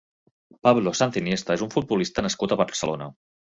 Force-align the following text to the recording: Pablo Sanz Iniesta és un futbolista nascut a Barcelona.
Pablo 0.67 0.93
Sanz 1.01 1.21
Iniesta 1.21 1.59
és 1.61 1.67
un 1.67 1.71
futbolista 1.77 2.27
nascut 2.29 2.53
a 2.53 2.61
Barcelona. 2.67 3.15